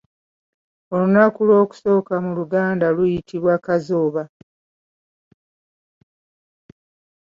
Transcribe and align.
Olunaku 0.93 1.39
olw'okusooka 1.43 2.15
mu 2.23 2.31
luganda 2.37 2.87
luyitibwa 2.95 3.55
Kazooba. 3.65 4.23